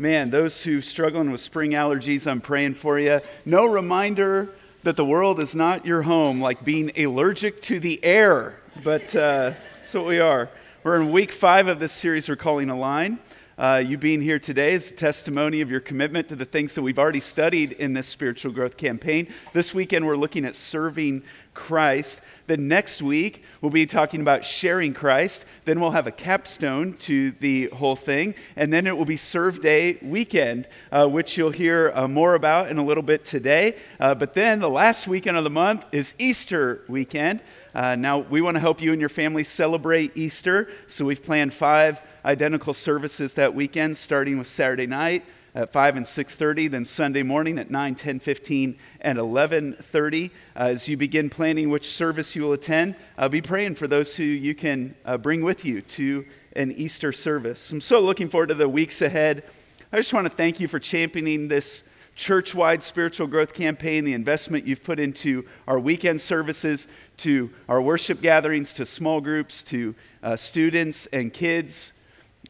[0.00, 3.20] Man, those who struggling with spring allergies, I'm praying for you.
[3.44, 4.48] No reminder
[4.82, 9.52] that the world is not your home, like being allergic to the air, but uh,
[9.76, 10.48] that's what we are.
[10.84, 13.18] We're in week five of this series we're calling Align.
[13.60, 16.80] Uh, you being here today is a testimony of your commitment to the things that
[16.80, 19.28] we've already studied in this spiritual growth campaign.
[19.52, 22.22] This weekend, we're looking at serving Christ.
[22.46, 25.44] Then next week, we'll be talking about sharing Christ.
[25.66, 28.34] Then we'll have a capstone to the whole thing.
[28.56, 32.70] And then it will be Serve Day weekend, uh, which you'll hear uh, more about
[32.70, 33.76] in a little bit today.
[33.98, 37.42] Uh, but then the last weekend of the month is Easter weekend.
[37.74, 40.70] Uh, now, we want to help you and your family celebrate Easter.
[40.88, 46.06] So we've planned five identical services that weekend, starting with Saturday night at 5 and
[46.06, 51.70] 6.30 then sunday morning at 9 10 15 and 11.30 uh, as you begin planning
[51.70, 55.42] which service you will attend uh, be praying for those who you can uh, bring
[55.42, 56.24] with you to
[56.56, 57.70] an easter service.
[57.70, 59.44] I'm so looking forward to the weeks ahead.
[59.92, 61.84] I just want to thank you for championing this
[62.16, 66.86] church-wide spiritual growth campaign the investment you've put into our weekend services
[67.18, 71.92] to our worship gatherings to small groups to uh, students and kids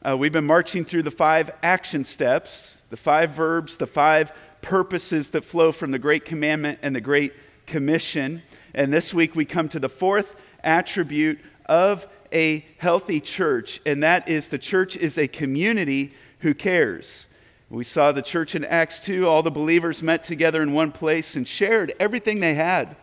[0.03, 5.31] uh, we've been marching through the five action steps, the five verbs, the five purposes
[5.31, 7.35] that flow from the Great Commandment and the Great
[7.67, 8.43] Commission.
[8.75, 10.35] And this week we come to the fourth
[10.65, 17.27] attribute of a healthy church, and that is the church is a community who cares.
[17.69, 21.37] We saw the church in Acts 2, all the believers met together in one place
[21.37, 22.97] and shared everything they had.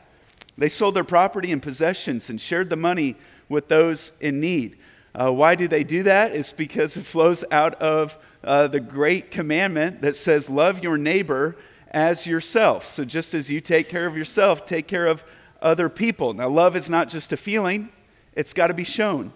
[0.57, 3.15] They sold their property and possessions and shared the money
[3.47, 4.77] with those in need.
[5.19, 6.35] Uh, why do they do that?
[6.35, 11.55] It's because it flows out of uh, the great commandment that says, Love your neighbor
[11.89, 12.85] as yourself.
[12.85, 15.23] So just as you take care of yourself, take care of
[15.59, 16.35] other people.
[16.35, 17.89] Now, love is not just a feeling,
[18.33, 19.33] it's got to be shown.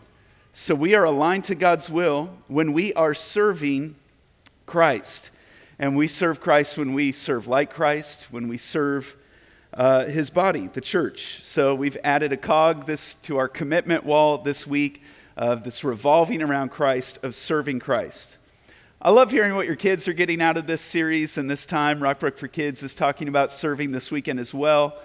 [0.54, 3.96] So we are aligned to God's will when we are serving
[4.68, 5.32] Christ.
[5.80, 9.18] And we serve Christ when we serve like Christ, when we serve
[9.74, 11.40] uh, his body, the church.
[11.42, 15.02] So we've added a cog this to our commitment wall this week
[15.38, 18.38] of this revolving around Christ, of serving Christ.
[19.02, 22.00] I love hearing what your kids are getting out of this series and this time.
[22.00, 25.00] Rockbrook for Kids is talking about serving this weekend as well.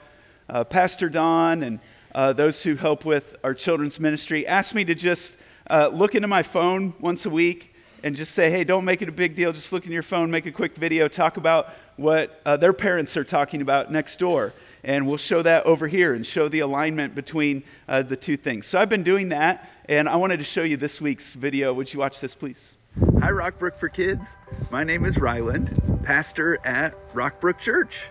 [0.49, 1.81] Uh, Pastor Don and
[2.15, 5.37] uh, those who help with our children's ministry asked me to just
[5.71, 9.09] uh, look into my phone once a week and just say, hey, don't make it
[9.09, 9.53] a big deal.
[9.53, 13.17] Just look in your phone, make a quick video, talk about what uh, their parents
[13.17, 14.53] are talking about next door.
[14.85, 18.67] And we'll show that over here and show the alignment between uh, the two things.
[18.67, 21.73] So I've been doing that, and I wanted to show you this week's video.
[21.73, 22.73] Would you watch this, please?
[23.21, 24.37] Hi, Rockbrook for Kids.
[24.71, 28.09] My name is Ryland, pastor at Rockbrook Church.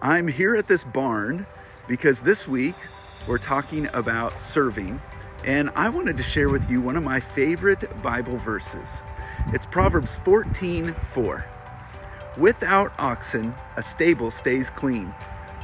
[0.00, 1.46] I'm here at this barn
[1.86, 2.76] because this week
[3.26, 5.00] we're talking about serving,
[5.44, 9.02] and I wanted to share with you one of my favorite Bible verses.
[9.48, 11.46] It's Proverbs 14 4.
[12.38, 15.14] Without oxen, a stable stays clean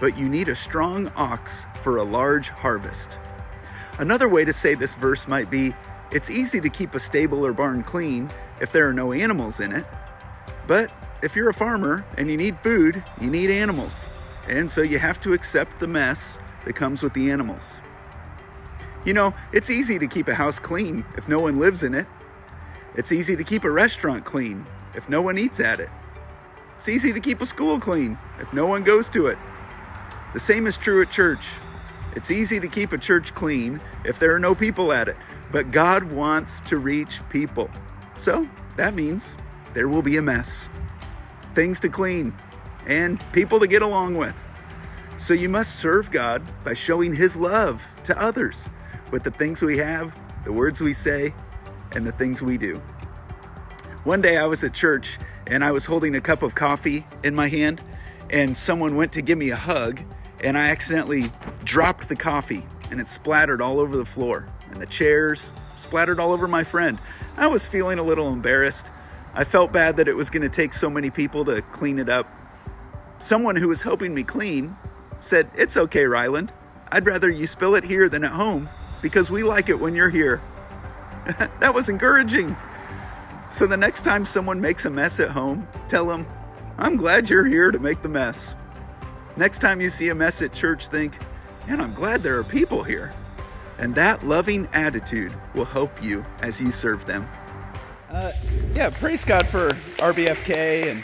[0.02, 3.20] but you need a strong ox for a large harvest.
[4.02, 5.72] Another way to say this verse might be
[6.10, 8.28] it's easy to keep a stable or barn clean
[8.60, 9.86] if there are no animals in it.
[10.66, 10.90] But
[11.22, 14.10] if you're a farmer and you need food, you need animals.
[14.48, 17.80] And so you have to accept the mess that comes with the animals.
[19.04, 22.08] You know, it's easy to keep a house clean if no one lives in it.
[22.96, 25.90] It's easy to keep a restaurant clean if no one eats at it.
[26.76, 29.38] It's easy to keep a school clean if no one goes to it.
[30.32, 31.46] The same is true at church.
[32.14, 35.16] It's easy to keep a church clean if there are no people at it,
[35.50, 37.70] but God wants to reach people.
[38.18, 38.46] So
[38.76, 39.36] that means
[39.72, 40.68] there will be a mess,
[41.54, 42.34] things to clean,
[42.86, 44.36] and people to get along with.
[45.16, 48.68] So you must serve God by showing His love to others
[49.10, 51.34] with the things we have, the words we say,
[51.94, 52.82] and the things we do.
[54.04, 57.34] One day I was at church and I was holding a cup of coffee in
[57.34, 57.82] my hand,
[58.30, 60.00] and someone went to give me a hug
[60.42, 61.30] and I accidentally
[61.64, 66.32] dropped the coffee and it splattered all over the floor and the chairs, splattered all
[66.32, 66.98] over my friend.
[67.36, 68.90] I was feeling a little embarrassed.
[69.34, 72.08] I felt bad that it was going to take so many people to clean it
[72.08, 72.26] up.
[73.18, 74.76] Someone who was helping me clean
[75.20, 76.52] said, It's okay, Ryland.
[76.90, 78.68] I'd rather you spill it here than at home
[79.00, 80.42] because we like it when you're here.
[81.60, 82.56] that was encouraging.
[83.50, 86.26] So the next time someone makes a mess at home, tell them,
[86.78, 88.56] I'm glad you're here to make the mess.
[89.36, 91.18] Next time you see a mess at church, think,
[91.66, 93.12] man, I'm glad there are people here.
[93.78, 97.28] And that loving attitude will help you as you serve them.
[98.10, 98.32] Uh,
[98.74, 101.02] yeah, praise God for RBFK and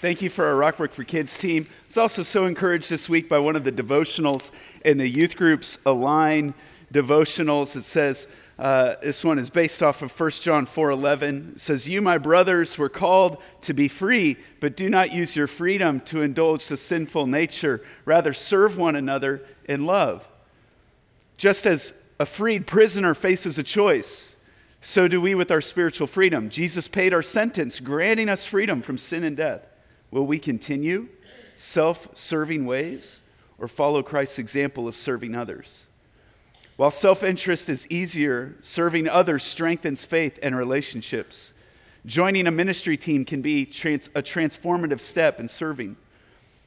[0.00, 1.66] thank you for our Rockbrook for Kids team.
[1.68, 4.52] I was also so encouraged this week by one of the devotionals
[4.84, 6.54] in the youth group's Align
[6.92, 7.74] devotionals.
[7.74, 11.56] It says, uh, this one is based off of 1 John 4:11.
[11.56, 15.46] It says, "You, my brothers, were called to be free, but do not use your
[15.46, 17.82] freedom to indulge the sinful nature.
[18.06, 20.26] Rather, serve one another in love.
[21.36, 24.34] Just as a freed prisoner faces a choice,
[24.80, 26.48] so do we with our spiritual freedom.
[26.48, 29.66] Jesus paid our sentence, granting us freedom from sin and death.
[30.10, 31.08] Will we continue
[31.58, 33.20] self-serving ways,
[33.58, 35.85] or follow Christ's example of serving others?"
[36.76, 41.52] While self interest is easier, serving others strengthens faith and relationships.
[42.04, 45.96] Joining a ministry team can be trans- a transformative step in serving.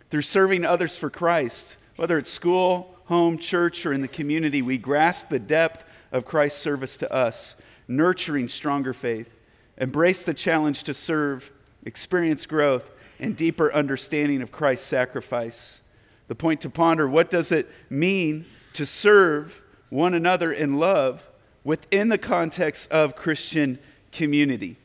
[0.09, 4.77] Through serving others for Christ, whether it's school, home, church, or in the community, we
[4.77, 7.55] grasp the depth of Christ's service to us,
[7.87, 9.29] nurturing stronger faith,
[9.77, 11.51] embrace the challenge to serve,
[11.85, 12.89] experience growth,
[13.19, 15.81] and deeper understanding of Christ's sacrifice.
[16.27, 19.61] The point to ponder what does it mean to serve?
[19.89, 21.23] One another in love
[21.63, 23.79] within the context of Christian
[24.11, 24.77] community.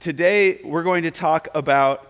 [0.00, 2.06] Today, we're going to talk about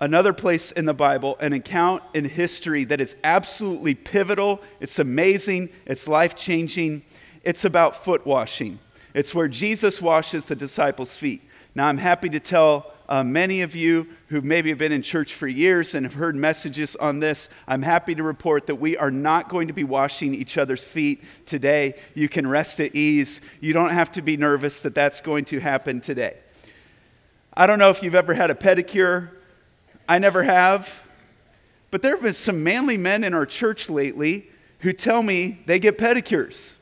[0.00, 4.60] another place in the Bible, an account in history that is absolutely pivotal.
[4.80, 7.02] It's amazing, it's life changing.
[7.42, 8.78] It's about foot washing,
[9.14, 11.42] it's where Jesus washes the disciples' feet.
[11.74, 15.34] Now, I'm happy to tell uh, many of you who maybe have been in church
[15.34, 19.10] for years and have heard messages on this, I'm happy to report that we are
[19.10, 21.96] not going to be washing each other's feet today.
[22.14, 23.40] You can rest at ease.
[23.60, 26.36] You don't have to be nervous that that's going to happen today.
[27.52, 29.30] I don't know if you've ever had a pedicure.
[30.08, 31.02] I never have.
[31.90, 34.48] But there have been some manly men in our church lately
[34.78, 36.74] who tell me they get pedicures.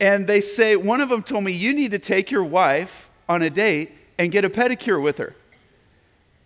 [0.00, 3.42] And they say, one of them told me, You need to take your wife on
[3.42, 5.34] a date and get a pedicure with her.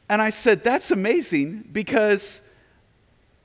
[0.08, 2.40] And I said, That's amazing because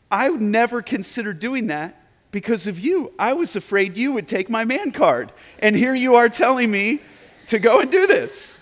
[0.09, 1.99] I would never consider doing that
[2.31, 3.13] because of you.
[3.17, 5.31] I was afraid you would take my man card.
[5.59, 6.99] And here you are telling me
[7.47, 8.59] to go and do this.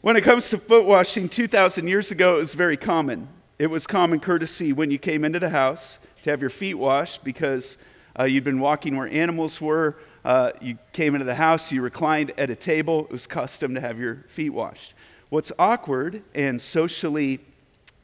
[0.00, 3.28] When it comes to foot washing, 2,000 years ago, it was very common.
[3.58, 7.22] It was common courtesy when you came into the house to have your feet washed
[7.22, 7.76] because
[8.18, 12.32] uh, you'd been walking where animals were uh, you came into the house, you reclined
[12.36, 13.04] at a table.
[13.04, 14.94] It was custom to have your feet washed.
[15.30, 17.40] What's awkward and socially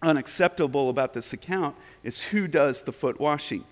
[0.03, 3.65] unacceptable about this account is who does the foot washing.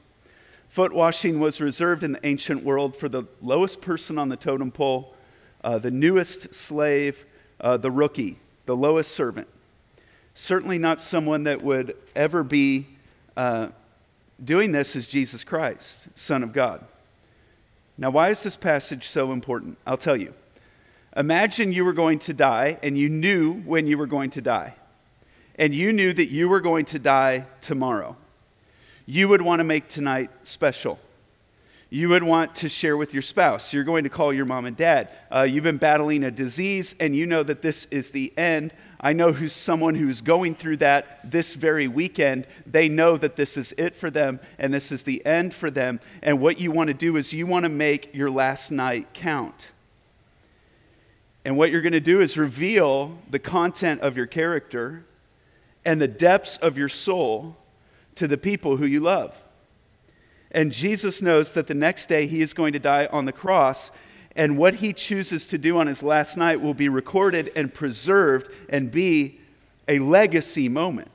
[0.69, 4.73] Foot washing was reserved in the ancient world for the lowest person on the totem
[4.73, 5.15] pole,
[5.63, 7.25] uh, the newest slave,
[7.61, 9.47] uh, the rookie, the lowest servant.
[10.35, 12.89] Certainly not someone that would ever be
[13.37, 13.69] uh,
[14.45, 16.85] doing this is Jesus Christ, Son of God.
[17.97, 19.79] Now, why is this passage so important?
[19.87, 20.35] I'll tell you.
[21.17, 24.75] Imagine you were going to die and you knew when you were going to die,
[25.57, 28.17] and you knew that you were going to die tomorrow.
[29.07, 30.99] You would want to make tonight special.
[31.91, 33.73] You would want to share with your spouse.
[33.73, 35.11] You're going to call your mom and dad.
[35.31, 38.73] Uh, you've been battling a disease, and you know that this is the end
[39.05, 42.47] I know who's someone who's going through that this very weekend.
[42.65, 46.01] They know that this is it for them and this is the end for them.
[46.23, 49.69] And what you want to do is you want to make your last night count.
[51.45, 55.05] And what you're going to do is reveal the content of your character
[55.85, 57.59] and the depths of your soul
[58.15, 59.37] to the people who you love.
[60.51, 63.91] And Jesus knows that the next day he is going to die on the cross,
[64.37, 68.51] and what he chooses to do on his last night will be recorded and preserved
[68.69, 69.39] and be
[69.87, 71.11] a legacy moment.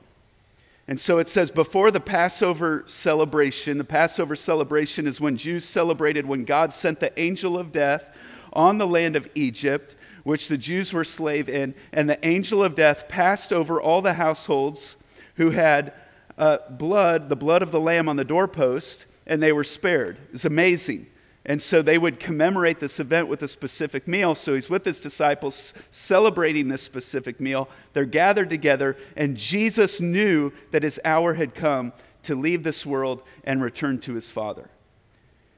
[0.88, 6.26] And so it says before the Passover celebration, the Passover celebration is when Jews celebrated
[6.26, 8.04] when God sent the angel of death
[8.52, 12.74] on the land of Egypt, which the Jews were slave in, and the angel of
[12.74, 14.96] death passed over all the households
[15.36, 15.92] who had
[16.36, 20.16] uh, blood, the blood of the lamb on the doorpost, and they were spared.
[20.32, 21.06] It's amazing.
[21.46, 24.34] And so they would commemorate this event with a specific meal.
[24.34, 27.68] So he's with his disciples celebrating this specific meal.
[27.94, 31.92] They're gathered together, and Jesus knew that his hour had come
[32.24, 34.68] to leave this world and return to his Father.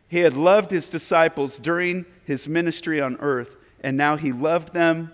[0.06, 5.10] He had loved his disciples during his ministry on earth, and now he loved them.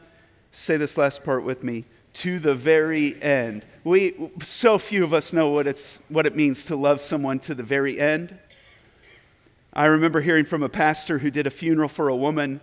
[0.52, 3.64] Say this last part with me to the very end.
[3.84, 7.54] We, so few of us know what, it's, what it means to love someone to
[7.54, 8.36] the very end.
[9.78, 12.60] I remember hearing from a pastor who did a funeral for a woman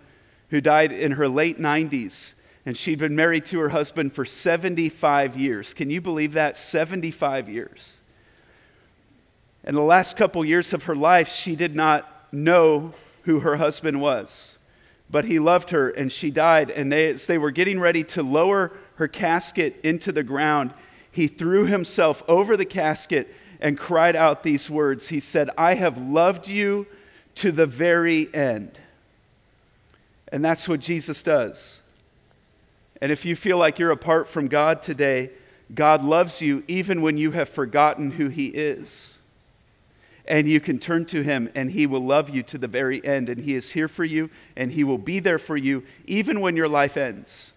[0.50, 2.34] who died in her late 90s.
[2.66, 5.72] And she'd been married to her husband for 75 years.
[5.72, 6.58] Can you believe that?
[6.58, 8.00] 75 years.
[9.64, 12.92] In the last couple years of her life, she did not know
[13.22, 14.58] who her husband was.
[15.08, 16.70] But he loved her, and she died.
[16.70, 20.74] And they, as they were getting ready to lower her casket into the ground,
[21.10, 25.08] he threw himself over the casket and cried out these words.
[25.08, 26.86] He said, I have loved you
[27.36, 28.78] to the very end.
[30.32, 31.80] And that's what Jesus does.
[33.00, 35.30] And if you feel like you're apart from God today,
[35.74, 39.16] God loves you even when you have forgotten who He is
[40.28, 43.28] and you can turn to him and he will love you to the very end
[43.28, 46.56] and he is here for you and he will be there for you even when
[46.56, 47.52] your life ends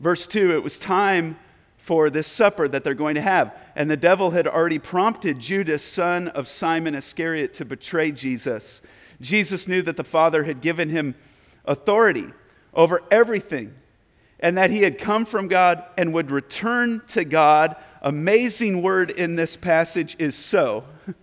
[0.00, 1.36] verse 2 it was time
[1.84, 5.84] for this supper that they're going to have and the devil had already prompted judas
[5.84, 8.80] son of simon iscariot to betray jesus
[9.20, 11.14] jesus knew that the father had given him
[11.66, 12.26] authority
[12.72, 13.72] over everything
[14.40, 19.34] and that he had come from god and would return to god amazing word in
[19.34, 20.84] this passage is so.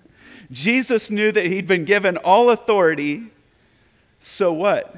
[0.52, 3.32] Jesus knew that he'd been given all authority.
[4.20, 4.96] So what?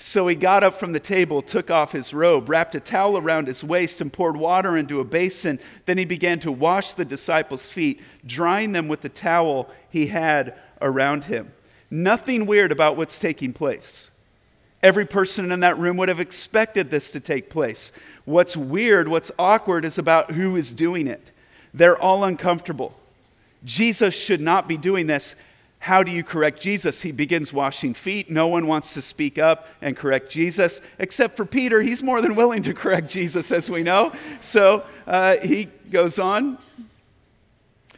[0.00, 3.48] So he got up from the table, took off his robe, wrapped a towel around
[3.48, 5.58] his waist, and poured water into a basin.
[5.86, 10.54] Then he began to wash the disciples' feet, drying them with the towel he had
[10.80, 11.52] around him.
[11.90, 14.10] Nothing weird about what's taking place.
[14.84, 17.90] Every person in that room would have expected this to take place.
[18.24, 21.22] What's weird, what's awkward is about who is doing it.
[21.74, 22.94] They're all uncomfortable.
[23.64, 25.34] Jesus should not be doing this.
[25.80, 27.02] How do you correct Jesus?
[27.02, 28.30] He begins washing feet.
[28.30, 31.80] No one wants to speak up and correct Jesus, except for Peter.
[31.80, 34.12] He's more than willing to correct Jesus, as we know.
[34.40, 36.58] So uh, he goes on.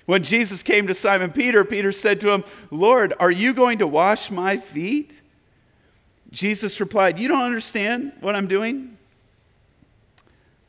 [0.05, 3.87] When Jesus came to Simon Peter, Peter said to him, Lord, are you going to
[3.87, 5.21] wash my feet?
[6.31, 8.97] Jesus replied, You don't understand what I'm doing?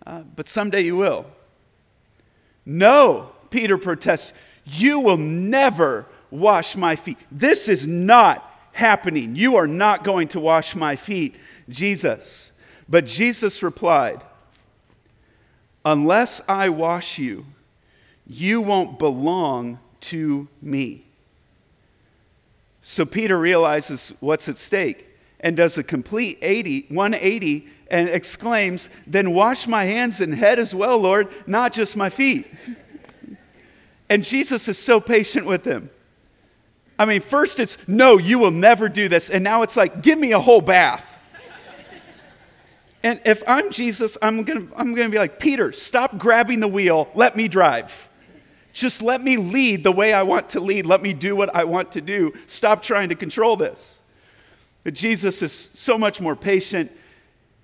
[0.06, 1.26] Uh, but someday you will.
[2.66, 4.34] No, Peter protests,
[4.66, 7.18] you will never wash my feet.
[7.32, 9.36] This is not happening.
[9.36, 11.36] You are not going to wash my feet,
[11.70, 12.52] Jesus.
[12.90, 14.22] But Jesus replied,
[15.84, 17.46] Unless I wash you,
[18.26, 21.06] you won't belong to me.
[22.84, 25.08] So Peter realizes what's at stake
[25.40, 30.74] and does a complete 80, 180 and exclaims, Then wash my hands and head as
[30.74, 32.48] well, Lord, not just my feet.
[34.10, 35.90] And Jesus is so patient with him.
[37.02, 39.30] I mean, first it's, No, you will never do this.
[39.30, 41.08] And now it's like, Give me a whole bath.
[43.04, 47.10] And if I'm Jesus, I'm gonna, I'm gonna be like, Peter, stop grabbing the wheel,
[47.16, 48.10] let me drive.
[48.74, 50.86] Just let me lead the way I want to lead.
[50.86, 52.34] Let me do what I want to do.
[52.48, 54.00] Stop trying to control this.
[54.84, 56.92] But Jesus is so much more patient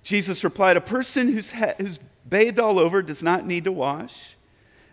[0.08, 4.36] Jesus replied, A person who's, ha- who's bathed all over does not need to wash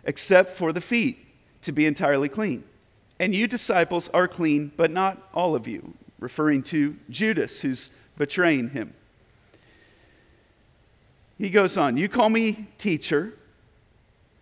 [0.04, 1.26] except for the feet
[1.62, 2.64] to be entirely clean.
[3.18, 8.70] And you disciples are clean, but not all of you, referring to Judas who's betraying
[8.70, 8.94] him.
[11.38, 13.34] He goes on, You call me teacher.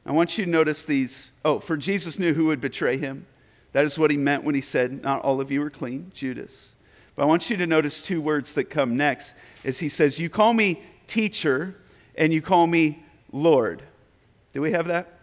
[0.07, 1.31] I want you to notice these.
[1.45, 3.27] Oh, for Jesus knew who would betray him.
[3.73, 6.71] That is what he meant when he said, Not all of you are clean, Judas.
[7.17, 10.29] But I want you to notice two words that come next as he says, You
[10.29, 11.77] call me teacher
[12.17, 13.83] and you call me Lord.
[14.53, 15.14] Do we have that?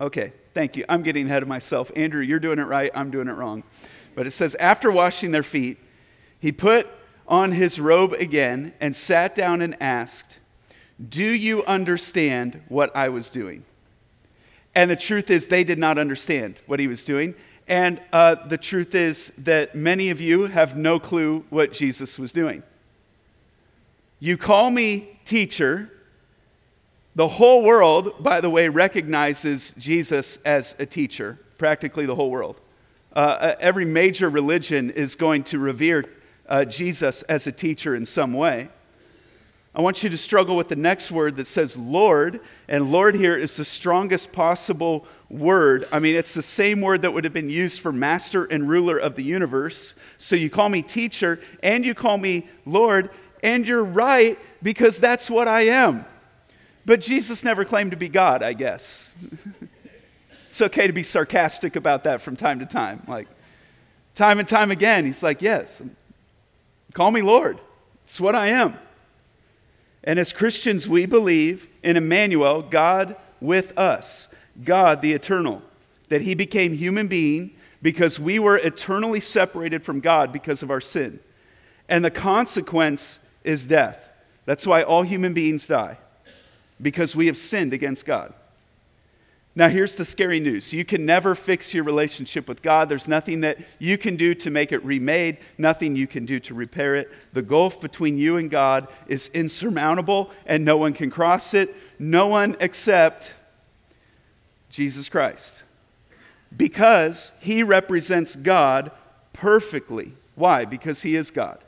[0.00, 0.84] Okay, thank you.
[0.88, 1.90] I'm getting ahead of myself.
[1.96, 2.90] Andrew, you're doing it right.
[2.94, 3.64] I'm doing it wrong.
[4.14, 5.78] But it says, After washing their feet,
[6.38, 6.86] he put
[7.26, 10.38] on his robe again and sat down and asked,
[11.08, 13.64] Do you understand what I was doing?
[14.74, 17.34] And the truth is, they did not understand what he was doing.
[17.66, 22.32] And uh, the truth is that many of you have no clue what Jesus was
[22.32, 22.62] doing.
[24.20, 25.90] You call me teacher.
[27.18, 32.60] The whole world, by the way, recognizes Jesus as a teacher, practically the whole world.
[33.12, 36.04] Uh, uh every major religion is going to revere
[36.48, 38.68] uh, Jesus as a teacher in some way.
[39.74, 42.38] I want you to struggle with the next word that says Lord.
[42.68, 45.88] And Lord here is the strongest possible word.
[45.90, 48.96] I mean, it's the same word that would have been used for master and ruler
[48.96, 49.96] of the universe.
[50.18, 53.10] So you call me teacher and you call me Lord,
[53.42, 56.04] and you're right because that's what I am.
[56.88, 59.14] But Jesus never claimed to be God, I guess.
[60.48, 63.02] it's okay to be sarcastic about that from time to time.
[63.06, 63.28] Like,
[64.14, 65.82] time and time again, he's like, Yes,
[66.94, 67.60] call me Lord.
[68.04, 68.74] It's what I am.
[70.02, 74.28] And as Christians, we believe in Emmanuel, God with us,
[74.64, 75.60] God the eternal,
[76.08, 77.50] that he became human being
[77.82, 81.20] because we were eternally separated from God because of our sin.
[81.86, 84.08] And the consequence is death.
[84.46, 85.98] That's why all human beings die,
[86.80, 88.34] because we have sinned against God.
[89.58, 92.88] Now, here's the scary news you can never fix your relationship with God.
[92.88, 96.54] There's nothing that you can do to make it remade, nothing you can do to
[96.54, 97.10] repair it.
[97.32, 101.74] The gulf between you and God is insurmountable, and no one can cross it.
[101.98, 103.32] No one except
[104.70, 105.62] Jesus Christ.
[106.56, 108.92] Because he represents God
[109.32, 110.12] perfectly.
[110.36, 110.66] Why?
[110.66, 111.58] Because he is God.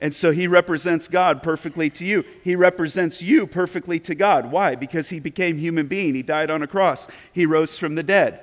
[0.00, 2.24] And so he represents God perfectly to you.
[2.44, 4.50] He represents you perfectly to God.
[4.50, 4.74] Why?
[4.74, 6.14] Because he became human being.
[6.14, 7.08] He died on a cross.
[7.32, 8.40] He rose from the dead.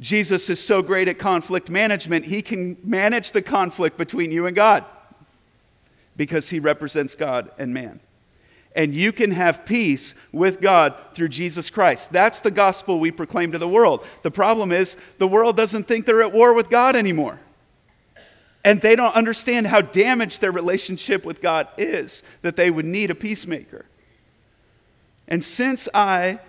[0.00, 4.56] Jesus is so great at conflict management, he can manage the conflict between you and
[4.56, 4.84] God
[6.16, 8.00] because he represents God and man.
[8.74, 12.12] And you can have peace with God through Jesus Christ.
[12.12, 14.06] That's the gospel we proclaim to the world.
[14.22, 17.38] The problem is, the world doesn't think they're at war with God anymore.
[18.64, 23.10] And they don't understand how damaged their relationship with God is, that they would need
[23.10, 23.86] a peacemaker.
[25.26, 26.40] And since I,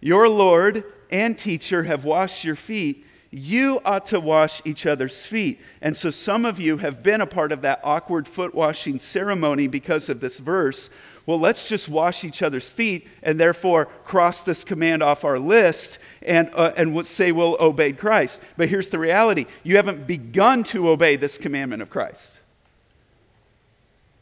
[0.00, 5.60] your Lord and teacher, have washed your feet, you ought to wash each other's feet.
[5.82, 9.66] And so some of you have been a part of that awkward foot washing ceremony
[9.66, 10.88] because of this verse.
[11.28, 15.98] Well, let's just wash each other's feet and therefore cross this command off our list
[16.22, 18.40] and, uh, and say we'll obey Christ.
[18.56, 22.38] But here's the reality you haven't begun to obey this commandment of Christ.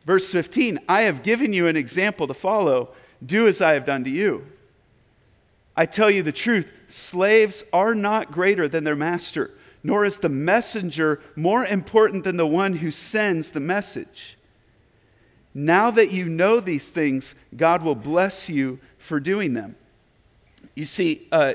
[0.04, 2.88] Verse 15 I have given you an example to follow.
[3.24, 4.44] Do as I have done to you.
[5.76, 9.52] I tell you the truth slaves are not greater than their master,
[9.84, 14.35] nor is the messenger more important than the one who sends the message.
[15.58, 19.74] Now that you know these things, God will bless you for doing them.
[20.74, 21.54] You see, uh,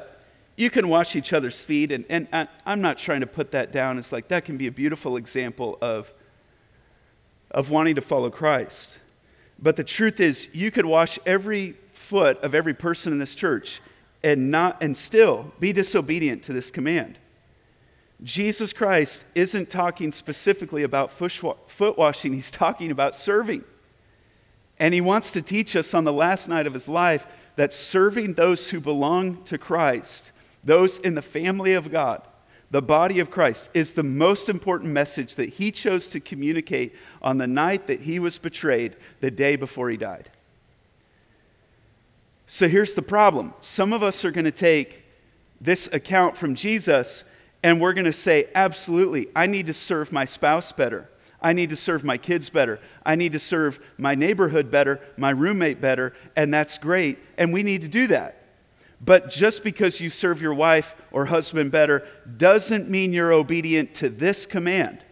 [0.58, 4.00] you can wash each other's feet, and, and I'm not trying to put that down.
[4.00, 6.12] It's like that can be a beautiful example of,
[7.52, 8.98] of wanting to follow Christ.
[9.60, 13.82] But the truth is, you could wash every foot of every person in this church
[14.24, 17.20] and not and still be disobedient to this command.
[18.24, 23.64] Jesus Christ isn't talking specifically about foot washing, he's talking about serving.
[24.82, 28.34] And he wants to teach us on the last night of his life that serving
[28.34, 30.32] those who belong to Christ,
[30.64, 32.24] those in the family of God,
[32.72, 37.38] the body of Christ, is the most important message that he chose to communicate on
[37.38, 40.32] the night that he was betrayed, the day before he died.
[42.48, 45.04] So here's the problem some of us are going to take
[45.62, 47.24] this account from Jesus
[47.62, 51.08] and we're going to say, absolutely, I need to serve my spouse better.
[51.42, 52.80] I need to serve my kids better.
[53.06, 57.18] I need to serve my neighborhood better, my roommate better, and that's great.
[57.38, 58.38] And we need to do that.
[59.04, 64.10] But just because you serve your wife or husband better doesn't mean you're obedient to
[64.10, 65.04] this command.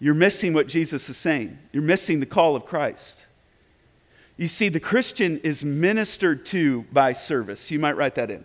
[0.00, 1.58] You're missing what Jesus is saying.
[1.72, 3.22] You're missing the call of Christ.
[4.38, 7.70] You see, the Christian is ministered to by service.
[7.70, 8.44] You might write that in.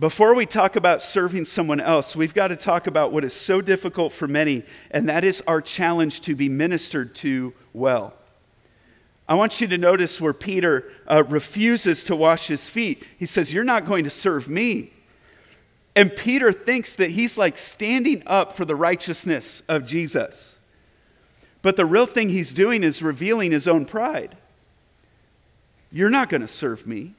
[0.00, 3.60] Before we talk about serving someone else, we've got to talk about what is so
[3.60, 8.14] difficult for many, and that is our challenge to be ministered to well.
[9.28, 13.04] I want you to notice where Peter uh, refuses to wash his feet.
[13.18, 14.90] He says, You're not going to serve me.
[15.94, 20.56] And Peter thinks that he's like standing up for the righteousness of Jesus.
[21.60, 24.38] But the real thing he's doing is revealing his own pride.
[25.92, 27.16] You're not going to serve me.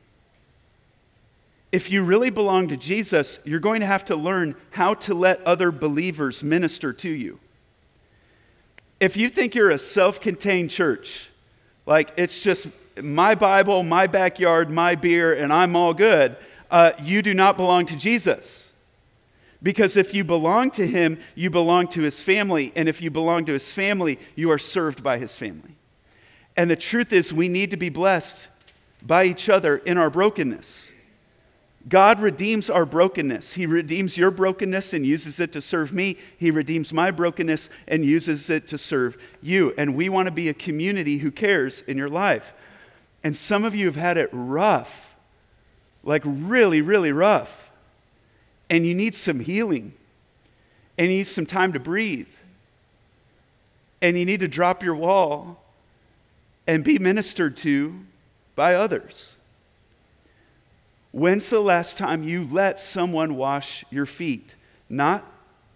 [1.71, 5.41] If you really belong to Jesus, you're going to have to learn how to let
[5.43, 7.39] other believers minister to you.
[8.99, 11.29] If you think you're a self contained church,
[11.85, 12.67] like it's just
[13.01, 16.35] my Bible, my backyard, my beer, and I'm all good,
[16.69, 18.69] uh, you do not belong to Jesus.
[19.63, 22.73] Because if you belong to him, you belong to his family.
[22.75, 25.75] And if you belong to his family, you are served by his family.
[26.57, 28.47] And the truth is, we need to be blessed
[29.01, 30.90] by each other in our brokenness.
[31.89, 33.53] God redeems our brokenness.
[33.53, 36.17] He redeems your brokenness and uses it to serve me.
[36.37, 39.73] He redeems my brokenness and uses it to serve you.
[39.77, 42.53] And we want to be a community who cares in your life.
[43.23, 45.13] And some of you have had it rough,
[46.03, 47.61] like really, really rough
[48.71, 49.91] and you need some healing,
[50.97, 52.29] and you need some time to breathe,
[54.01, 55.61] and you need to drop your wall
[56.65, 57.99] and be ministered to
[58.55, 59.35] by others.
[61.11, 64.55] When's the last time you let someone wash your feet?
[64.89, 65.25] Not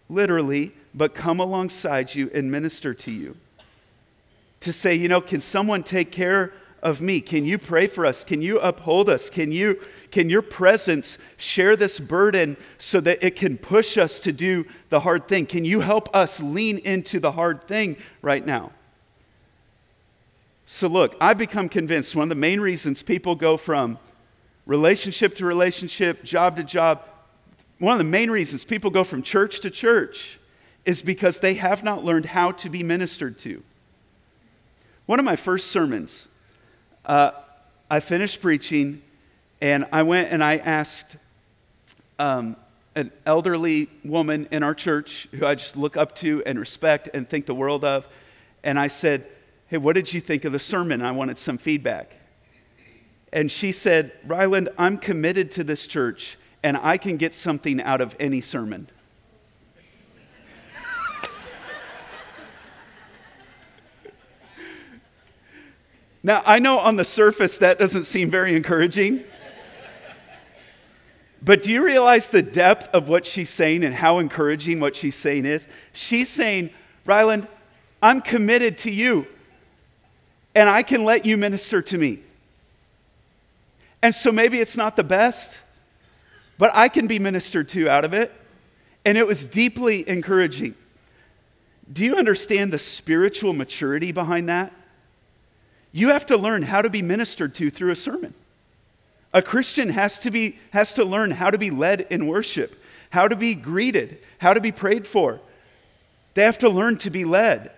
[0.09, 3.35] literally, but come alongside you and minister to you.
[4.61, 7.19] To say, you know, can someone take care of me?
[7.19, 8.23] Can you pray for us?
[8.23, 9.29] Can you uphold us?
[9.29, 9.79] Can you
[10.11, 15.01] can your presence share this burden so that it can push us to do the
[15.01, 15.45] hard thing?
[15.45, 18.71] Can you help us lean into the hard thing right now?
[20.67, 23.99] So look, I've become convinced one of the main reasons people go from
[24.65, 27.03] relationship to relationship, job to job,
[27.79, 30.39] one of the main reasons people go from church to church
[30.85, 33.63] is because they have not learned how to be ministered to.
[35.05, 36.27] One of my first sermons,
[37.05, 37.31] uh,
[37.89, 39.01] I finished preaching
[39.61, 41.17] and I went and I asked
[42.17, 42.55] um,
[42.95, 47.29] an elderly woman in our church who I just look up to and respect and
[47.29, 48.07] think the world of.
[48.63, 49.27] And I said,
[49.67, 51.01] Hey, what did you think of the sermon?
[51.01, 52.15] I wanted some feedback.
[53.33, 58.01] And she said, Ryland, I'm committed to this church and I can get something out
[58.01, 58.89] of any sermon.
[66.23, 69.23] now, I know on the surface that doesn't seem very encouraging.
[71.45, 75.15] But do you realize the depth of what she's saying and how encouraging what she's
[75.15, 75.67] saying is?
[75.93, 76.71] She's saying,
[77.05, 77.47] Ryland,
[78.01, 79.27] I'm committed to you,
[80.55, 82.21] and I can let you minister to me.
[84.05, 85.57] And so maybe it's not the best,
[86.59, 88.31] but I can be ministered to out of it.
[89.03, 90.75] And it was deeply encouraging.
[91.91, 94.71] Do you understand the spiritual maturity behind that?
[95.91, 98.35] You have to learn how to be ministered to through a sermon.
[99.33, 102.75] A Christian has to, be, has to learn how to be led in worship,
[103.09, 105.41] how to be greeted, how to be prayed for.
[106.35, 107.71] They have to learn to be led.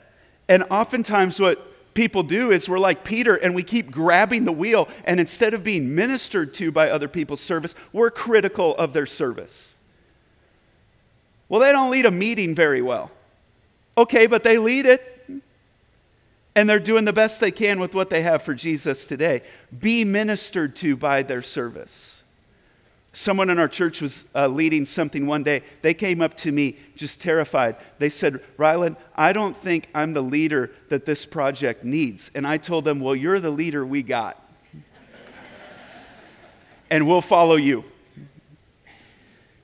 [0.50, 1.66] And oftentimes, what
[1.98, 5.64] people do is we're like Peter and we keep grabbing the wheel, and instead of
[5.64, 9.76] being ministered to by other people's service, we're critical of their service.
[11.50, 13.10] Well, they don't lead a meeting very well.
[13.98, 15.16] Okay, but they lead it
[16.56, 19.42] and they're doing the best they can with what they have for Jesus today.
[19.78, 22.17] Be ministered to by their service.
[23.18, 25.64] Someone in our church was uh, leading something one day.
[25.82, 27.76] They came up to me just terrified.
[27.98, 32.30] They said, Ryland, I don't think I'm the leader that this project needs.
[32.36, 34.40] And I told them, Well, you're the leader we got.
[36.92, 37.86] and we'll follow you.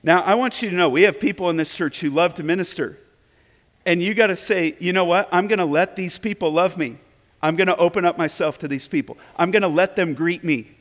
[0.02, 2.42] Now, I want you to know we have people in this church who love to
[2.42, 2.98] minister.
[3.86, 5.28] And you got to say, you know what?
[5.30, 6.98] I'm going to let these people love me.
[7.40, 9.16] I'm going to open up myself to these people.
[9.36, 10.73] I'm going to let them greet me.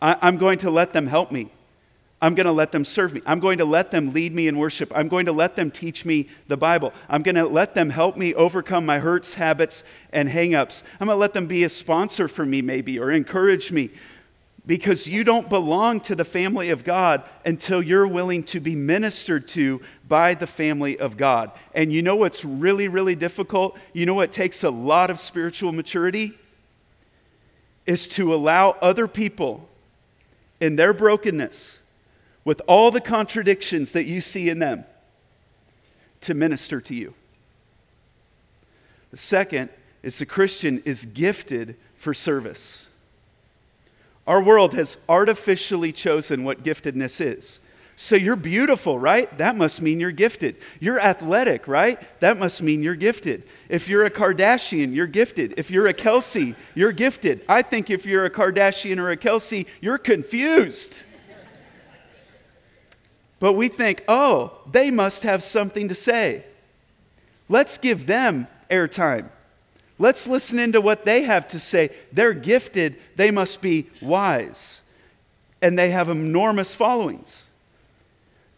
[0.00, 1.50] I, am going to let them help me.
[2.20, 3.22] I'm going to let them serve me.
[3.26, 4.92] I'm going to let them lead me in worship.
[4.94, 6.92] I'm going to let them teach me the Bible.
[7.08, 10.82] I'm going to let them help me overcome my hurts, habits, and hangups.
[10.98, 13.90] I'm going to let them be a sponsor for me, maybe, or encourage me
[14.66, 19.48] because you don't belong to the family of God until you're willing to be ministered
[19.48, 21.52] to by the family of God.
[21.72, 23.78] And you know what's really, really difficult?
[23.92, 26.34] You know what takes a lot of spiritual maturity?
[27.86, 29.67] Is to allow other people
[30.60, 31.78] in their brokenness,
[32.44, 34.84] with all the contradictions that you see in them,
[36.20, 37.14] to minister to you.
[39.10, 39.70] The second
[40.02, 42.88] is the Christian is gifted for service.
[44.26, 47.60] Our world has artificially chosen what giftedness is.
[48.00, 49.36] So you're beautiful, right?
[49.38, 50.54] That must mean you're gifted.
[50.78, 52.00] You're athletic, right?
[52.20, 53.42] That must mean you're gifted.
[53.68, 55.54] If you're a Kardashian, you're gifted.
[55.56, 57.44] If you're a Kelce, you're gifted.
[57.48, 61.02] I think if you're a Kardashian or a Kelce, you're confused.
[63.40, 66.44] But we think, oh, they must have something to say.
[67.48, 69.28] Let's give them airtime.
[69.98, 71.90] Let's listen into what they have to say.
[72.12, 74.82] They're gifted, they must be wise.
[75.60, 77.47] And they have enormous followings.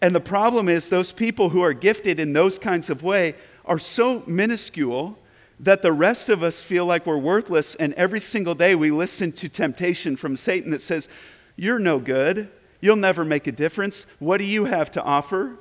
[0.03, 3.35] And the problem is, those people who are gifted in those kinds of way
[3.65, 5.19] are so minuscule
[5.61, 7.75] that the rest of us feel like we're worthless.
[7.75, 11.09] And every single day we listen to temptation from Satan that says,
[11.57, 12.49] You're no good.
[12.81, 14.07] You'll never make a difference.
[14.19, 15.59] What do you have to offer?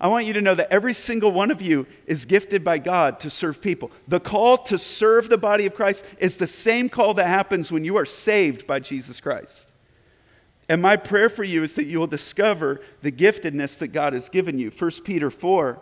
[0.00, 3.20] I want you to know that every single one of you is gifted by God
[3.20, 3.92] to serve people.
[4.08, 7.84] The call to serve the body of Christ is the same call that happens when
[7.84, 9.72] you are saved by Jesus Christ.
[10.68, 14.28] And my prayer for you is that you will discover the giftedness that God has
[14.28, 14.70] given you.
[14.70, 15.78] 1 Peter 4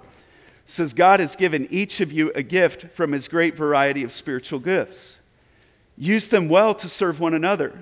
[0.64, 4.58] says, God has given each of you a gift from his great variety of spiritual
[4.58, 5.18] gifts.
[5.96, 7.78] Use them well to serve one another.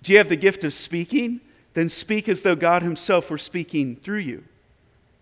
[0.00, 1.40] Do you have the gift of speaking?
[1.74, 4.44] Then speak as though God himself were speaking through you.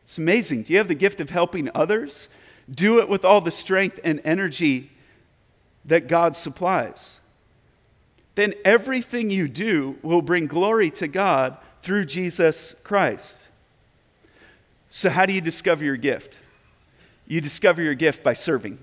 [0.05, 0.65] It's amazing.
[0.65, 2.29] Do you have the gift of helping others?
[2.71, 4.91] Do it with all the strength and energy
[5.85, 7.21] that God supplies.
[8.37, 13.45] Then everything you do will bring glory to God through Jesus Christ.
[14.91, 16.37] So, how do you discover your gift?
[17.27, 18.79] You discover your gift by serving.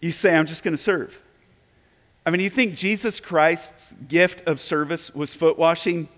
[0.00, 1.18] You say, I'm just going to serve.
[2.26, 6.08] I mean, you think Jesus Christ's gift of service was foot washing?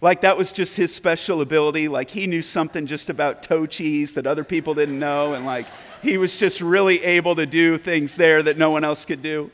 [0.00, 1.88] Like that was just his special ability.
[1.88, 5.34] Like he knew something just about toe cheese that other people didn't know.
[5.34, 5.66] And like
[6.02, 9.50] he was just really able to do things there that no one else could do.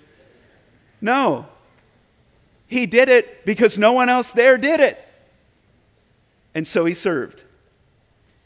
[1.01, 1.47] No.
[2.67, 5.05] He did it because no one else there did it.
[6.55, 7.43] And so he served.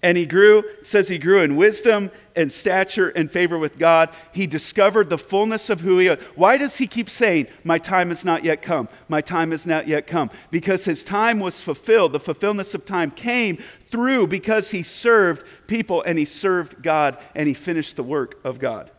[0.04, 4.10] And he grew, says he grew in wisdom and stature and favor with God.
[4.32, 6.20] He discovered the fullness of who he is.
[6.34, 8.88] Why does he keep saying, My time has not yet come?
[9.08, 10.30] My time has not yet come?
[10.50, 12.12] Because his time was fulfilled.
[12.12, 13.58] The fulfillment of time came
[13.92, 18.58] through because he served people and he served God and he finished the work of
[18.58, 18.90] God.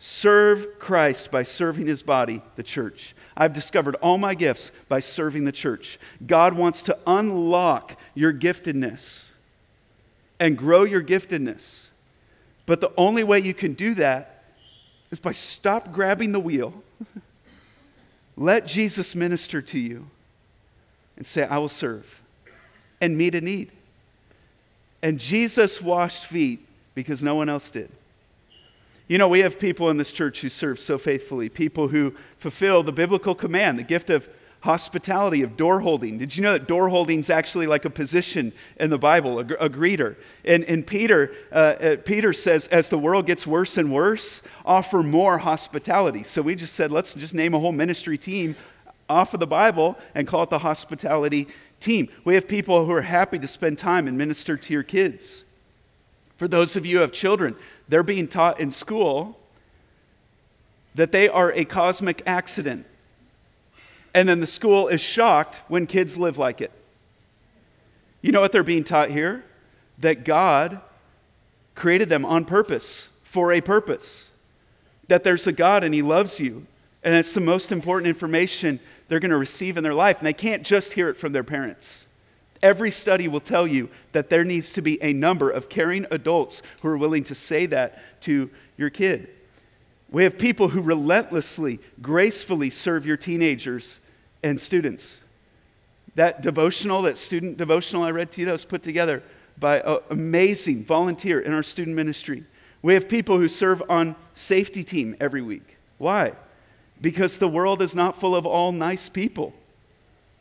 [0.00, 3.14] Serve Christ by serving his body, the church.
[3.36, 5.98] I've discovered all my gifts by serving the church.
[6.24, 9.30] God wants to unlock your giftedness
[10.38, 11.88] and grow your giftedness.
[12.66, 14.44] But the only way you can do that
[15.10, 16.74] is by stop grabbing the wheel.
[18.36, 20.06] Let Jesus minister to you
[21.16, 22.20] and say, I will serve
[23.00, 23.72] and meet a need.
[25.02, 27.90] And Jesus washed feet because no one else did.
[29.08, 32.82] You know, we have people in this church who serve so faithfully, people who fulfill
[32.82, 34.28] the biblical command, the gift of
[34.60, 36.18] hospitality, of door holding.
[36.18, 39.42] Did you know that door holding is actually like a position in the Bible, a,
[39.42, 40.16] a greeter?
[40.44, 45.02] And, and Peter, uh, uh, Peter says, as the world gets worse and worse, offer
[45.02, 46.22] more hospitality.
[46.22, 48.56] So we just said, let's just name a whole ministry team
[49.08, 51.48] off of the Bible and call it the hospitality
[51.80, 52.08] team.
[52.24, 55.44] We have people who are happy to spend time and minister to your kids.
[56.36, 57.56] For those of you who have children,
[57.88, 59.38] they're being taught in school
[60.94, 62.86] that they are a cosmic accident
[64.18, 66.72] and then the school is shocked when kids live like it.
[68.20, 69.44] You know what they're being taught here?
[69.98, 70.80] That God
[71.76, 74.32] created them on purpose, for a purpose.
[75.06, 76.66] That there's a God and He loves you.
[77.04, 80.18] And it's the most important information they're going to receive in their life.
[80.18, 82.07] And they can't just hear it from their parents.
[82.62, 86.62] Every study will tell you that there needs to be a number of caring adults
[86.82, 89.28] who are willing to say that to your kid.
[90.10, 94.00] We have people who relentlessly, gracefully serve your teenagers
[94.42, 95.20] and students.
[96.14, 99.22] That devotional, that student devotional I read to you, that was put together
[99.58, 102.44] by an amazing volunteer in our student ministry.
[102.82, 105.76] We have people who serve on safety team every week.
[105.98, 106.32] Why?
[107.00, 109.52] Because the world is not full of all nice people.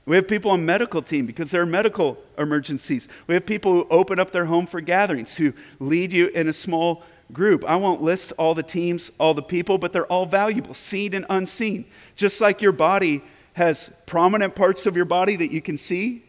[0.08, 3.10] We have people on medical team because there are medical emergencies.
[3.28, 6.54] We have people who open up their home for gatherings, who lead you in a
[6.54, 7.66] small group.
[7.66, 11.26] I won't list all the teams, all the people, but they're all valuable, seen and
[11.30, 11.84] unseen.
[12.16, 16.24] Just like your body has prominent parts of your body that you can see,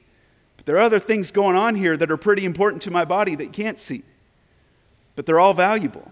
[0.56, 3.36] but there are other things going on here that are pretty important to my body
[3.36, 4.02] that you can't see.
[5.14, 6.10] But they're all valuable.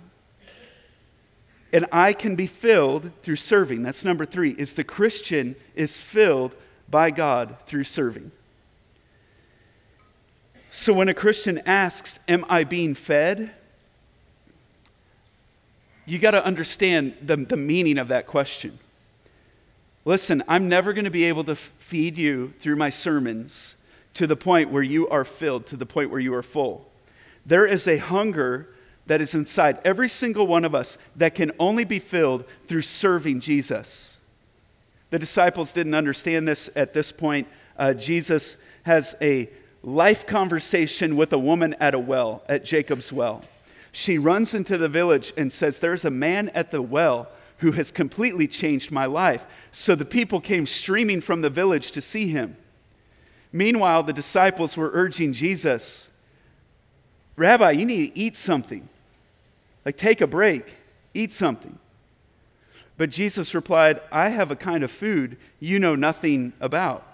[1.72, 3.82] And I can be filled through serving.
[3.82, 6.54] That's number three, is the Christian is filled
[6.88, 8.30] by God through serving.
[10.70, 13.52] So when a Christian asks, Am I being fed?
[16.06, 18.78] you got to understand the, the meaning of that question.
[20.04, 23.74] Listen, I'm never going to be able to feed you through my sermons
[24.14, 26.88] to the point where you are filled, to the point where you are full.
[27.44, 28.68] There is a hunger
[29.06, 33.40] that is inside every single one of us that can only be filled through serving
[33.40, 34.15] Jesus.
[35.16, 37.48] The disciples didn't understand this at this point.
[37.78, 39.48] Uh, Jesus has a
[39.82, 43.42] life conversation with a woman at a well, at Jacob's well
[43.96, 47.90] she runs into the village and says, There's a man at the well who has
[47.90, 49.46] completely changed my life.
[49.72, 52.58] So the people came streaming from the village to see him.
[53.52, 56.10] Meanwhile, the disciples were urging Jesus,
[57.36, 58.86] Rabbi, you need to eat something.
[59.86, 60.74] Like, take a break,
[61.14, 61.78] eat something.
[62.96, 67.06] But Jesus replied, I have a kind of food you know nothing about.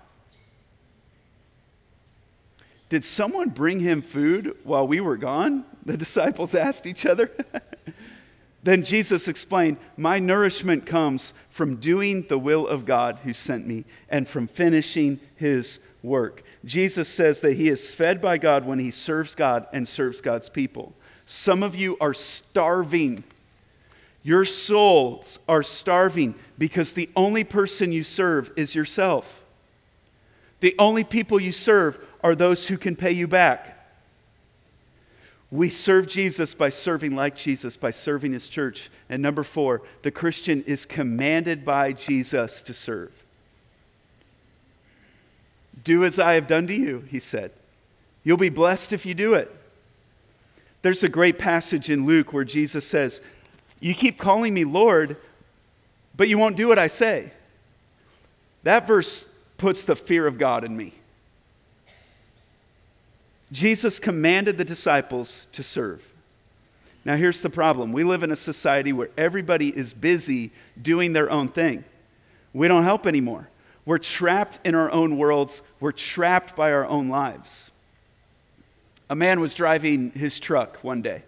[2.89, 5.65] Did someone bring him food while we were gone?
[5.85, 7.29] The disciples asked each other.
[8.63, 13.85] then Jesus explained, My nourishment comes from doing the will of God who sent me
[14.09, 16.45] and from finishing his work.
[16.65, 20.49] Jesus says that he is fed by God when he serves God and serves God's
[20.49, 20.95] people.
[21.27, 23.25] Some of you are starving.
[24.23, 29.43] Your souls are starving because the only person you serve is yourself.
[30.61, 33.79] The only people you serve are those who can pay you back.
[35.51, 38.91] We serve Jesus by serving like Jesus, by serving his church.
[39.11, 43.13] And number four, the Christian is commanded by Jesus to serve.
[45.85, 47.51] Do as I have done to you, he said.
[48.25, 49.55] You'll be blessed if you do it.
[50.83, 53.21] There's a great passage in Luke where Jesus says,
[53.83, 55.17] You keep calling me Lord,
[56.17, 57.33] but you won't do what I say.
[58.63, 59.25] That verse
[59.59, 60.95] puts the fear of God in me.
[63.51, 66.01] Jesus commanded the disciples to serve.
[67.05, 71.29] Now, here's the problem we live in a society where everybody is busy doing their
[71.29, 71.85] own thing.
[72.53, 73.49] We don't help anymore.
[73.85, 77.73] We're trapped in our own worlds, we're trapped by our own lives.
[79.11, 81.25] A man was driving his truck one day,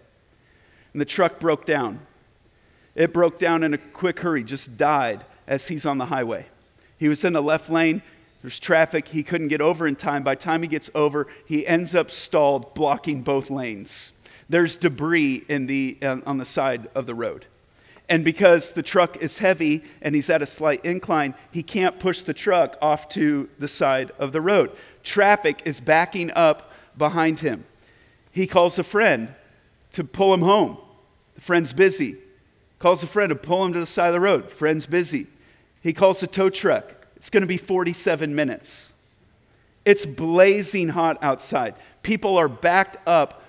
[0.93, 1.99] and the truck broke down.
[2.95, 6.47] It broke down in a quick hurry, just died as he's on the highway.
[6.97, 8.01] He was in the left lane.
[8.41, 9.07] There's traffic.
[9.09, 10.23] He couldn't get over in time.
[10.23, 14.13] By the time he gets over, he ends up stalled, blocking both lanes.
[14.47, 17.45] There's debris in the, uh, on the side of the road.
[18.07, 22.21] And because the truck is heavy and he's at a slight incline, he can't push
[22.21, 24.71] the truck off to the side of the road.
[25.03, 27.65] Traffic is backing up behind him.
[28.31, 29.33] He calls a friend
[29.93, 30.77] to pull him home.
[31.33, 32.17] The friend's busy.
[32.85, 34.51] Calls a friend to pull him to the side of the road.
[34.51, 35.25] Friend's busy.
[35.81, 37.07] He calls a tow truck.
[37.15, 38.93] It's going to be 47 minutes.
[39.85, 41.73] It's blazing hot outside.
[42.03, 43.41] People are backed up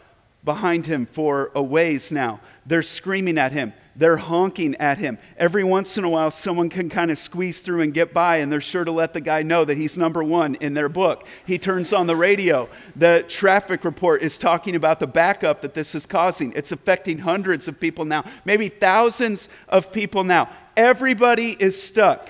[0.43, 2.41] behind him for a ways now.
[2.65, 3.75] They're screaming at him.
[3.99, 5.17] They're honking at him.
[5.39, 8.53] Every once in a while, someone can kind of squeeze through and get by, and
[8.53, 11.27] they're sure to let the guy know that he's number one in their book.
[11.47, 12.69] He turns on the radio.
[12.95, 16.53] The traffic report is talking about the backup that this is causing.
[16.53, 20.51] It's affecting hundreds of people now, maybe thousands of people now.
[20.77, 22.29] Everybody is stuck.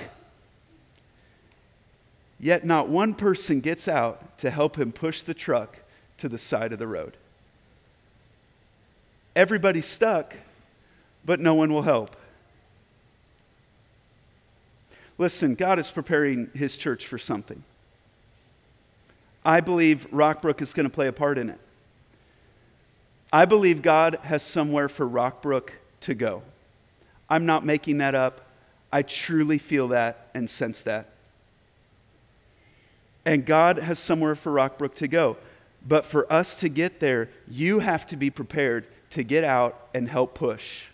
[2.38, 5.78] Yet not one person gets out to help him push the truck
[6.18, 7.16] to the side of the road.
[9.34, 10.34] Everybody's stuck
[11.26, 12.16] but no one will help.
[15.18, 17.64] Listen, God is preparing his church for something.
[19.44, 21.58] I believe Rockbrook is going to play a part in it.
[23.32, 25.70] I believe God has somewhere for Rockbrook
[26.02, 26.42] to go.
[27.28, 28.42] I'm not making that up.
[28.92, 31.10] I truly feel that and sense that.
[33.24, 35.36] And God has somewhere for Rockbrook to go.
[35.86, 40.08] But for us to get there, you have to be prepared to get out and
[40.08, 40.84] help push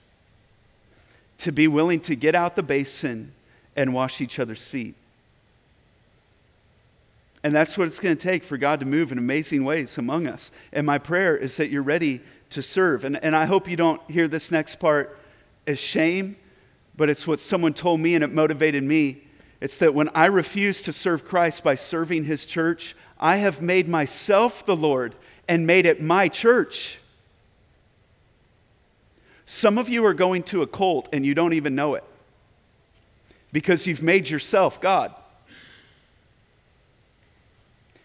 [1.42, 3.32] to be willing to get out the basin
[3.76, 4.94] and wash each other's feet.
[7.42, 10.28] And that's what it's going to take for God to move in amazing ways among
[10.28, 10.52] us.
[10.72, 13.04] And my prayer is that you're ready to serve.
[13.04, 15.18] And, and I hope you don't hear this next part
[15.66, 16.36] as shame,
[16.96, 19.22] but it's what someone told me and it motivated me.
[19.60, 23.88] It's that when I refuse to serve Christ by serving his church, I have made
[23.88, 25.16] myself the Lord
[25.48, 26.98] and made it my church.
[29.52, 32.04] Some of you are going to a cult and you don't even know it
[33.52, 35.14] because you've made yourself God.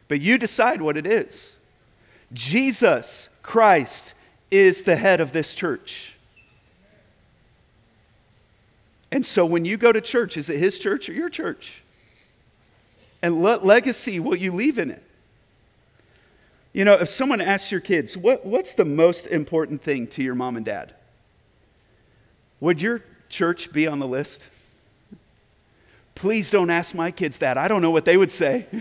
[0.09, 1.55] But you decide what it is.
[2.33, 4.13] Jesus Christ
[4.51, 6.15] is the head of this church.
[9.09, 11.81] And so when you go to church, is it his church or your church?
[13.21, 15.03] And what legacy will you leave in it?
[16.73, 20.35] You know, if someone asks your kids, what, what's the most important thing to your
[20.35, 20.93] mom and dad?
[22.59, 24.47] Would your church be on the list?
[26.15, 27.57] Please don't ask my kids that.
[27.57, 28.65] I don't know what they would say.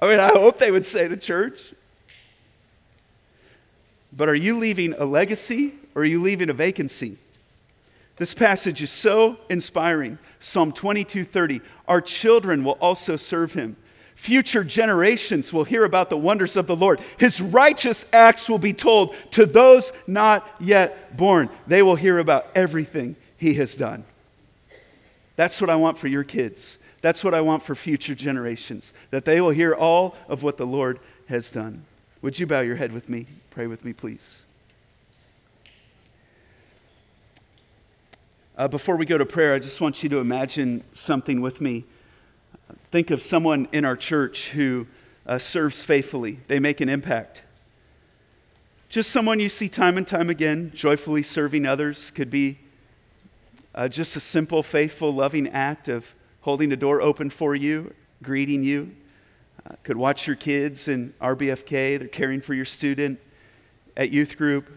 [0.00, 1.74] I mean, I hope they would say the church.
[4.12, 7.18] But are you leaving a legacy or are you leaving a vacancy?
[8.16, 10.18] This passage is so inspiring.
[10.40, 11.60] Psalm 22:30.
[11.88, 13.76] Our children will also serve him.
[14.14, 17.00] Future generations will hear about the wonders of the Lord.
[17.18, 21.50] His righteous acts will be told to those not yet born.
[21.66, 24.04] They will hear about everything he has done.
[25.36, 26.78] That's what I want for your kids.
[27.00, 30.66] That's what I want for future generations, that they will hear all of what the
[30.66, 31.84] Lord has done.
[32.22, 33.26] Would you bow your head with me?
[33.50, 34.46] Pray with me, please.
[38.56, 41.84] Uh, before we go to prayer, I just want you to imagine something with me.
[42.94, 44.86] Think of someone in our church who
[45.26, 47.42] uh, serves faithfully, they make an impact.
[48.88, 52.56] Just someone you see time and time again, joyfully serving others, could be
[53.74, 56.06] uh, just a simple, faithful, loving act of
[56.42, 57.92] holding the door open for you,
[58.22, 58.94] greeting you.
[59.68, 63.18] Uh, could watch your kids in RBFK, they're caring for your student
[63.96, 64.70] at youth group.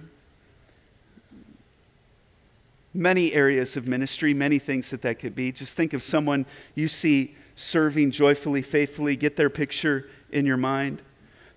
[2.96, 5.52] Many areas of ministry, many things that that could be.
[5.52, 11.02] Just think of someone you see serving joyfully, faithfully, get their picture in your mind.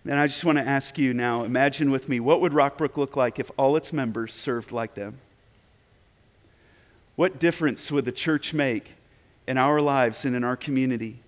[0.05, 3.17] And I just want to ask you now imagine with me what would Rockbrook look
[3.17, 5.19] like if all its members served like them?
[7.17, 8.95] What difference would the church make
[9.47, 11.21] in our lives and in our community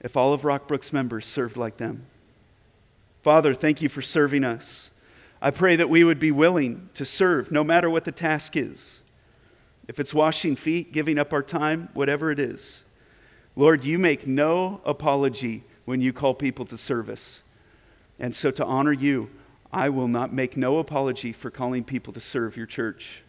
[0.00, 2.06] if all of Rockbrook's members served like them?
[3.22, 4.90] Father, thank you for serving us.
[5.42, 9.00] I pray that we would be willing to serve no matter what the task is.
[9.88, 12.84] If it's washing feet, giving up our time, whatever it is.
[13.56, 17.42] Lord, you make no apology when you call people to service.
[18.18, 19.30] And so, to honor you,
[19.72, 23.22] I will not make no apology for calling people to serve your church.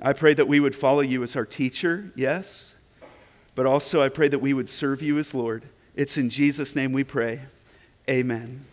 [0.00, 2.74] I pray that we would follow you as our teacher, yes,
[3.54, 5.64] but also I pray that we would serve you as Lord.
[5.94, 7.40] It's in Jesus' name we pray.
[8.08, 8.64] Amen.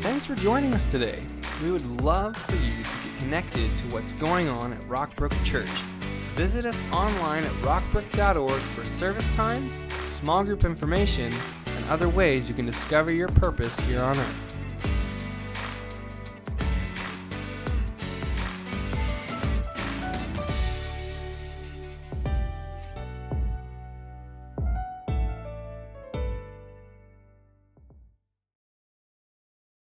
[0.00, 1.22] Thanks for joining us today.
[1.62, 5.70] We would love for you to get connected to what's going on at Rockbrook Church.
[6.34, 11.32] Visit us online at rockbrook.org for service times, small group information,
[11.66, 14.53] and other ways you can discover your purpose here on earth.